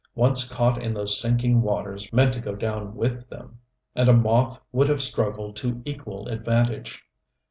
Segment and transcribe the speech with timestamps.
[0.15, 3.59] Once caught in those sinking waters meant to go down with them;
[3.93, 7.03] and a moth would have struggled to equal advantage.